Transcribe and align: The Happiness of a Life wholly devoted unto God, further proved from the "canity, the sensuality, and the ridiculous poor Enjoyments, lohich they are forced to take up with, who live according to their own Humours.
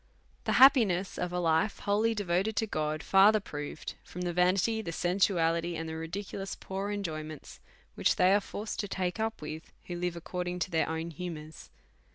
The 0.45 0.53
Happiness 0.53 1.19
of 1.19 1.31
a 1.31 1.37
Life 1.37 1.81
wholly 1.81 2.15
devoted 2.15 2.53
unto 2.55 2.65
God, 2.65 3.03
further 3.03 3.39
proved 3.39 3.93
from 4.03 4.21
the 4.21 4.33
"canity, 4.33 4.83
the 4.83 4.91
sensuality, 4.91 5.75
and 5.75 5.87
the 5.87 5.95
ridiculous 5.95 6.55
poor 6.59 6.89
Enjoyments, 6.89 7.59
lohich 7.95 8.15
they 8.15 8.33
are 8.33 8.41
forced 8.41 8.79
to 8.79 8.87
take 8.87 9.19
up 9.19 9.43
with, 9.43 9.71
who 9.85 9.95
live 9.95 10.15
according 10.15 10.57
to 10.57 10.71
their 10.71 10.89
own 10.89 11.11
Humours. 11.11 11.69